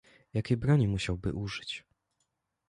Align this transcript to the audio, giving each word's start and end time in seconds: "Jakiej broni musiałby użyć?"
"Jakiej 0.33 0.57
broni 0.57 0.87
musiałby 0.87 1.33
użyć?" 1.33 1.83